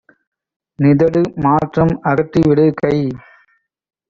[0.79, 2.97] நீதடு மாற்றம் அகற்றிவிடு!- கை